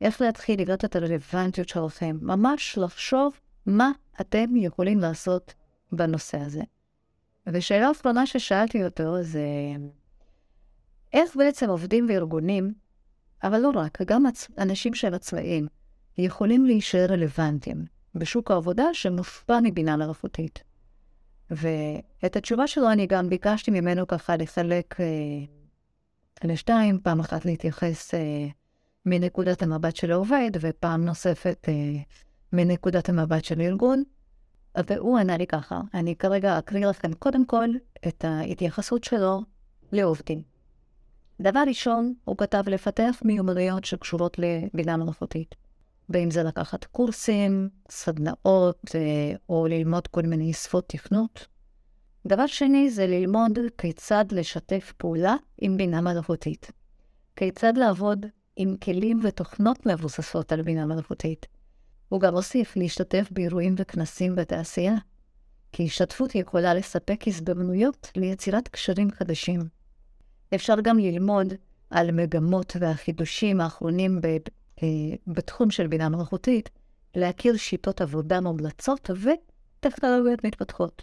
איך 0.00 0.20
להתחיל 0.20 0.60
לבנות 0.60 0.84
את 0.84 0.96
הרלוונטיות 0.96 1.68
שלכם. 1.68 2.18
ממש 2.22 2.78
לחשוב 2.78 3.40
מה 3.66 3.90
אתם 4.20 4.56
יכולים 4.56 4.98
לעשות 4.98 5.54
בנושא 5.92 6.38
הזה. 6.38 6.62
ושאלה 7.46 7.90
אחרונה 7.90 8.26
ששאלתי 8.26 8.84
אותו 8.84 9.22
זה, 9.22 9.46
איך 11.12 11.36
בעצם 11.36 11.68
עובדים 11.68 12.06
וארגונים, 12.08 12.74
אבל 13.42 13.58
לא 13.58 13.70
רק, 13.74 14.02
גם 14.02 14.24
אנשים 14.58 14.94
שהם 14.94 15.14
עצמאים, 15.14 15.66
יכולים 16.18 16.66
להישאר 16.66 17.06
רלוונטיים 17.08 17.84
בשוק 18.14 18.50
העבודה 18.50 18.84
שמושפע 18.92 19.58
מבינה 19.62 19.96
מלאכותית. 19.96 20.62
ואת 21.50 22.36
התשובה 22.36 22.66
שלו 22.66 22.92
אני 22.92 23.06
גם 23.06 23.28
ביקשתי 23.28 23.70
ממנו 23.70 24.06
ככה 24.06 24.36
לחלק 24.36 25.00
אה, 25.00 25.06
לשתיים, 26.44 27.00
פעם 27.02 27.20
אחת 27.20 27.44
להתייחס 27.44 28.14
אה, 28.14 28.46
מנקודת 29.06 29.62
המבט 29.62 29.96
של 29.96 30.12
העובד, 30.12 30.50
ופעם 30.60 31.04
נוספת 31.04 31.66
אה, 31.68 31.74
מנקודת 32.52 33.08
המבט 33.08 33.44
של 33.44 33.60
הארגון. 33.60 34.02
והוא 34.86 35.18
ענה 35.18 35.36
לי 35.36 35.46
ככה, 35.46 35.80
אני 35.94 36.16
כרגע 36.16 36.58
אקריא 36.58 36.86
לכם 36.86 37.12
קודם 37.12 37.44
כל 37.44 37.68
את 38.08 38.24
ההתייחסות 38.24 39.04
שלו 39.04 39.42
לעובדים. 39.92 40.42
דבר 41.40 41.62
ראשון, 41.66 42.14
הוא 42.24 42.36
כתב 42.36 42.62
לפתח 42.66 43.20
מיומנויות 43.24 43.84
שקשורות 43.84 44.36
לבינה 44.38 44.96
מלאכותית. 44.96 45.54
ואם 46.08 46.30
זה 46.30 46.42
לקחת 46.42 46.84
קורסים, 46.84 47.68
סדנאות, 47.90 48.80
אה, 48.94 49.32
או 49.48 49.66
ללמוד 49.66 50.06
כל 50.06 50.22
מיני 50.22 50.52
שפות 50.52 50.88
תכנות. 50.88 51.46
דבר 52.26 52.46
שני 52.46 52.90
זה 52.90 53.06
ללמוד 53.06 53.58
כיצד 53.78 54.24
לשתף 54.30 54.92
פעולה 54.96 55.36
עם 55.60 55.76
בינה 55.76 56.00
מלאכותית. 56.00 56.70
כיצד 57.36 57.76
לעבוד 57.76 58.26
עם 58.56 58.76
כלים 58.76 59.20
ותוכנות 59.22 59.86
מבוססות 59.86 60.52
על 60.52 60.62
בינה 60.62 60.86
מלאכותית. 60.86 61.46
הוא 62.08 62.20
גם 62.20 62.34
הוסיף 62.34 62.76
להשתתף 62.76 63.28
באירועים 63.30 63.74
וכנסים 63.78 64.34
בתעשייה, 64.34 64.94
כי 65.72 65.84
השתתפות 65.84 66.34
יכולה 66.34 66.74
לספק 66.74 67.20
הזדמנויות 67.26 68.10
ליצירת 68.16 68.68
קשרים 68.68 69.10
חדשים. 69.10 69.60
אפשר 70.54 70.74
גם 70.82 70.98
ללמוד 70.98 71.54
על 71.90 72.12
מגמות 72.12 72.76
והחידושים 72.80 73.60
האחרונים 73.60 74.20
בתחום 75.26 75.70
של 75.70 75.86
בינה 75.86 76.08
מלאכותית, 76.08 76.70
להכיר 77.14 77.56
שיטות 77.56 78.00
עבודה 78.00 78.40
מומלצות 78.40 79.10
וטכנולוגיות 79.10 80.44
מתפתחות. 80.44 81.02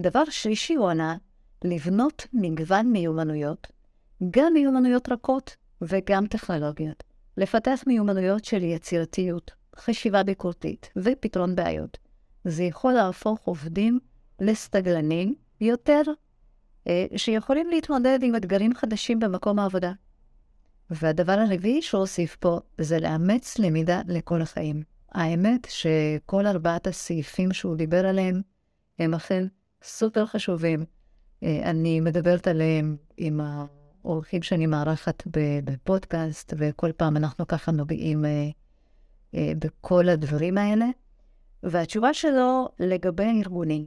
דבר 0.00 0.24
שלישי 0.30 0.74
הוא 0.74 0.88
ענה, 0.88 1.16
לבנות 1.64 2.26
מגוון 2.32 2.92
מיומנויות, 2.92 3.66
גם 4.30 4.52
מיומנויות 4.52 5.08
רכות 5.08 5.56
וגם 5.82 6.26
טכנולוגיות. 6.26 7.04
לפתח 7.36 7.80
מיומנויות 7.86 8.44
של 8.44 8.62
יצירתיות, 8.62 9.50
חשיבה 9.76 10.22
ביקורתית 10.22 10.90
ופתרון 10.96 11.54
בעיות. 11.54 11.98
זה 12.44 12.62
יכול 12.62 12.92
להפוך 12.92 13.40
עובדים 13.44 13.98
לסטגלנים 14.40 15.34
יותר, 15.60 16.02
אה, 16.86 17.06
שיכולים 17.16 17.70
להתמודד 17.70 18.18
עם 18.22 18.36
אתגרים 18.36 18.74
חדשים 18.74 19.18
במקום 19.20 19.58
העבודה. 19.58 19.92
והדבר 20.90 21.32
הרביעי 21.32 21.82
שהוא 21.82 22.00
הוסיף 22.00 22.36
פה 22.36 22.60
זה 22.78 22.98
לאמץ 22.98 23.58
למידה 23.58 24.00
לכל 24.08 24.42
החיים. 24.42 24.82
האמת 25.12 25.66
שכל 25.70 26.46
ארבעת 26.46 26.86
הסעיפים 26.86 27.52
שהוא 27.52 27.76
דיבר 27.76 28.06
עליהם 28.06 28.40
הם 28.98 29.14
אכן 29.14 29.46
סופר 29.82 30.26
חשובים. 30.26 30.84
אה, 31.42 31.70
אני 31.70 32.00
מדברת 32.00 32.46
עליהם 32.46 32.96
עם 33.16 33.40
האורחים 34.04 34.42
שאני 34.42 34.66
מארחת 34.66 35.22
בפודקאסט, 35.64 36.54
וכל 36.56 36.92
פעם 36.92 37.16
אנחנו 37.16 37.46
ככה 37.46 37.72
נוגעים 37.72 38.24
אה, 38.24 38.48
אה, 39.34 39.52
בכל 39.58 40.08
הדברים 40.08 40.58
האלה. 40.58 40.86
והתשובה 41.62 42.14
שלו 42.14 42.68
לגבי 42.78 43.24
הארגונים, 43.24 43.86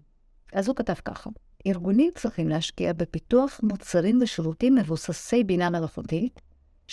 אז 0.53 0.67
הוא 0.67 0.75
כתב 0.75 0.93
ככה: 1.05 1.29
ארגונים 1.67 2.11
צריכים 2.15 2.49
להשקיע 2.49 2.93
בפיתוח 2.93 3.59
מוצרים 3.63 4.19
ושירותים 4.21 4.75
מבוססי 4.75 5.43
בינה 5.43 5.69
מלאכותית, 5.69 6.41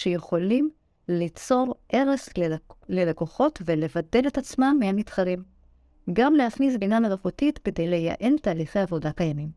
שיכולים 0.00 0.70
ליצור 1.08 1.74
ערש 1.88 2.28
ללק... 2.36 2.60
ללקוחות 2.88 3.62
ולבדל 3.64 4.26
את 4.26 4.38
עצמם 4.38 4.76
מהמתחרים. 4.80 5.42
גם 6.12 6.34
להכניס 6.34 6.76
בינה 6.76 7.00
מלאכותית 7.00 7.58
כדי 7.58 7.88
לייעל 7.88 8.38
תהליכי 8.42 8.78
עבודה 8.78 9.12
קיימים. 9.12 9.50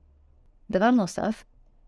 דבר 0.72 0.92
נוסף, 0.92 1.44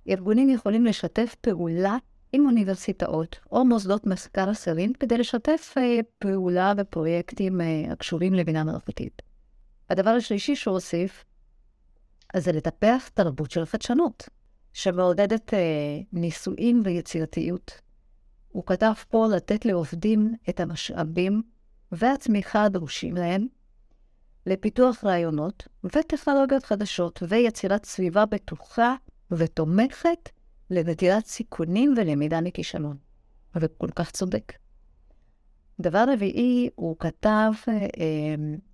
ארגונים 0.09 0.49
יכולים 0.49 0.85
לשתף 0.85 1.35
פעולה 1.41 1.97
עם 2.33 2.45
אוניברסיטאות 2.45 3.39
או 3.51 3.65
מוסדות 3.65 4.07
מחקר 4.07 4.51
אחרים 4.51 4.93
כדי 4.93 5.17
לשתף 5.17 5.73
אה, 5.77 5.99
פעולה 6.19 6.73
בפרויקטים 6.73 7.61
אה, 7.61 7.91
הקשורים 7.91 8.33
לבינה 8.33 8.63
מלאכותית. 8.63 9.21
הדבר 9.89 10.09
השלישי 10.09 10.55
שהוא 10.55 10.73
הוסיף, 10.73 11.25
זה 12.37 12.51
לטפח 12.51 13.09
תרבות 13.13 13.51
של 13.51 13.65
חדשנות, 13.65 14.29
שמעודדת 14.73 15.53
אה, 15.53 15.59
ניסויים 16.13 16.81
ויצירתיות. 16.85 17.84
הוא 18.55 18.63
כתב 18.65 18.93
פה 19.09 19.27
לתת 19.35 19.65
לעובדים 19.65 20.35
את 20.49 20.59
המשאבים 20.59 21.41
והצמיחה 21.91 22.63
הדרושים 22.63 23.15
להם 23.15 23.47
לפיתוח 24.45 25.03
רעיונות 25.03 25.67
וטכנולוגיות 25.83 26.63
חדשות 26.63 27.23
ויצירת 27.27 27.85
סביבה 27.85 28.25
בטוחה 28.25 28.95
ותומכת 29.31 30.29
לנטילת 30.69 31.25
סיכונים 31.25 31.93
ולמידה 31.97 32.41
מכישלון. 32.41 32.97
וכל 33.55 33.87
כך 33.95 34.11
צודק. 34.11 34.53
דבר 35.79 36.05
רביעי, 36.13 36.69
הוא 36.75 36.95
כתב 36.99 37.51
אה, 37.67 37.75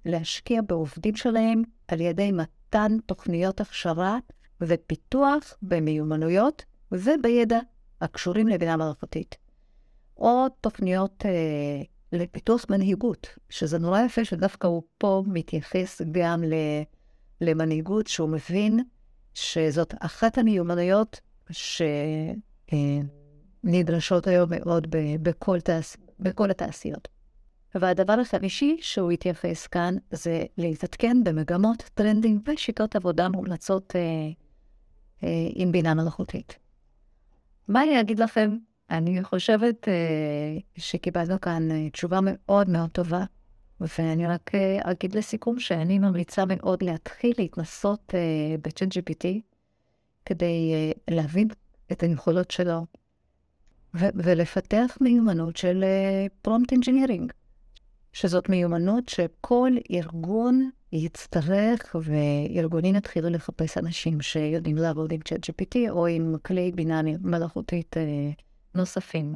להשקיע 0.06 0.62
בעובדים 0.62 1.16
שלהם 1.16 1.64
על 1.88 2.02
ידי 2.02 2.32
מתן 2.32 2.98
תוכניות 3.06 3.62
הכשרה 3.62 4.18
ופיתוח 4.62 5.58
במיומנויות 5.62 6.66
ובידע 6.92 7.60
הקשורים 8.02 8.48
לבינה 8.48 8.78
מלאכותית. 8.78 9.41
או 10.22 10.46
תוכניות 10.62 11.26
אה, 11.26 11.82
לפיתוח 12.12 12.66
מנהיגות, 12.70 13.28
שזה 13.50 13.80
נורא 13.80 14.02
יפה 14.02 14.26
שדווקא 14.26 14.68
הוא 14.68 14.84
פה 14.98 15.24
מתייחס 15.28 16.02
גם 16.12 16.44
למנהיגות, 17.42 18.08
שהוא 18.08 18.30
מבין 18.30 18.80
שזאת 19.34 19.94
אחת 20.00 20.38
המיומנויות 20.38 21.20
שנדרשות 23.64 24.28
היום 24.28 24.50
מאוד 24.50 24.88
בכל, 25.22 25.60
תעש... 25.60 25.96
בכל 26.20 26.52
התעשיות. 26.52 27.08
והדבר 27.76 28.14
החמישי 28.14 28.78
שהוא 28.82 29.12
התייחס 29.12 29.68
כאן 29.68 29.96
זה 30.12 30.44
להתעדכן 30.58 31.24
במגמות, 31.24 31.90
טרנדים 31.94 32.42
ושיטות 32.46 32.96
עבודה 32.96 33.30
מומלצות 33.30 33.96
אה, 33.96 34.02
אה, 35.24 35.48
עם 35.56 35.72
בינה 35.72 35.94
מלאכותית. 35.94 36.60
מה 37.68 37.84
אני 37.84 38.02
אגיד 38.02 38.20
לכם? 38.20 38.58
אני 38.92 39.24
חושבת 39.24 39.88
אה, 39.88 39.94
שקיבלנו 40.78 41.42
כאן 41.42 41.72
אה, 41.72 41.90
תשובה 41.90 42.20
מאוד 42.24 42.70
מאוד 42.70 42.90
טובה, 42.90 43.24
ואני 43.82 44.28
רק 44.28 44.56
אה, 44.56 44.80
אגיד 44.82 45.16
לסיכום 45.16 45.60
שאני 45.60 46.00
ממליצה 46.00 46.44
מאוד 46.46 46.84
להתחיל 46.84 47.34
להתנסות 47.38 48.16
אה, 48.16 48.56
ב-ChatGPT, 48.62 49.28
כדי 50.26 50.74
להבין 51.10 51.48
את 51.92 52.04
היכולות 52.04 52.52
שלו 52.52 52.86
ולפתח 53.94 54.98
מיומנות 55.02 55.58
של 55.58 55.84
prompt 56.42 56.72
engineering, 56.72 57.32
שזאת 58.14 58.50
מיומנות 58.50 59.10
שכל 59.10 59.72
ארגון 59.92 60.70
יצטרך, 60.92 61.96
וארגונים 62.02 62.96
יתחילו 62.96 63.30
לחפש 63.30 63.78
אנשים 63.78 64.22
שיודעים 64.22 64.78
לעבוד 64.78 65.12
עם 65.12 65.20
ChatGPT 65.22 65.90
או 65.90 66.08
עם 66.08 66.36
כלי 66.46 66.72
בינה 66.72 67.02
מלאכותית 67.22 67.96
נוספים. 68.76 69.36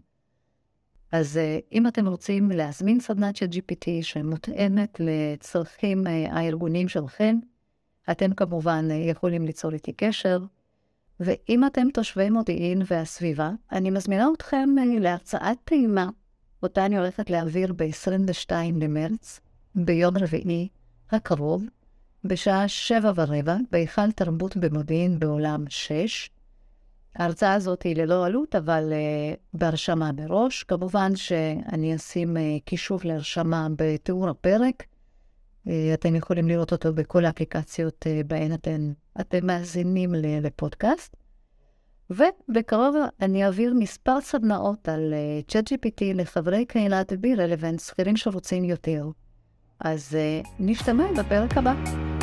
אז 1.11 1.37
uh, 1.37 1.65
אם 1.71 1.87
אתם 1.87 2.07
רוצים 2.07 2.51
להזמין 2.51 2.99
סדנת 2.99 3.35
של 3.35 3.45
GPT 3.45 3.87
שמותאמת 4.01 4.99
לצרכים 4.99 6.07
uh, 6.07 6.09
הארגונים 6.09 6.87
שלכם, 6.87 7.35
אתם 8.11 8.33
כמובן 8.33 8.87
יכולים 8.91 9.45
ליצור 9.45 9.73
איתי 9.73 9.93
קשר. 9.93 10.39
ואם 11.19 11.65
אתם 11.65 11.87
תושבי 11.93 12.29
מודיעין 12.29 12.81
והסביבה, 12.87 13.51
אני 13.71 13.89
מזמינה 13.89 14.27
אתכם 14.33 14.69
אה, 14.79 14.99
להרצאת 14.99 15.57
טעימה, 15.63 16.09
אותה 16.63 16.85
אני 16.85 16.97
הולכת 16.97 17.29
להעביר 17.29 17.73
ב-22 17.73 18.51
למרץ, 18.81 19.39
ביום 19.75 20.17
רביעי 20.17 20.67
הקרוב, 21.11 21.63
בשעה 22.23 22.67
שבע 22.67 23.11
ורבע, 23.15 23.57
בהיכל 23.71 24.11
תרבות 24.11 24.57
במודיעין 24.57 25.19
בעולם 25.19 25.65
6. 25.69 26.29
ההרצאה 27.15 27.53
הזאת 27.53 27.83
היא 27.83 27.95
ללא 27.95 28.25
עלות, 28.25 28.55
אבל 28.55 28.93
uh, 28.93 29.37
בהרשמה 29.53 30.11
מראש. 30.11 30.63
כמובן 30.63 31.15
שאני 31.15 31.95
אשים 31.95 32.37
uh, 32.37 32.39
קישור 32.65 32.99
להרשמה 33.03 33.67
בתיאור 33.75 34.29
הפרק. 34.29 34.83
Uh, 34.83 35.69
אתם 35.93 36.15
יכולים 36.15 36.47
לראות 36.47 36.71
אותו 36.71 36.93
בכל 36.93 37.25
האפליקציות 37.25 38.05
uh, 38.05 38.27
בהן 38.27 38.53
אתם 38.53 38.91
אתם 39.21 39.47
מאזינים 39.47 40.13
לפודקאסט. 40.15 41.15
ובקרוב 42.09 42.95
אני 43.21 43.45
אעביר 43.45 43.73
מספר 43.73 44.21
סדנאות 44.21 44.89
על 44.89 45.13
uh, 45.13 45.51
ChatGPT 45.51 46.03
לחברי 46.15 46.65
קהילת 46.65 47.13
בי 47.13 47.35
רלוונט, 47.35 47.79
שכירים 47.79 48.17
שרוצים 48.17 48.63
יותר. 48.63 49.09
אז 49.79 50.17
uh, 50.43 50.47
נשתמע 50.59 51.05
בפרק 51.17 51.57
הבא. 51.57 52.14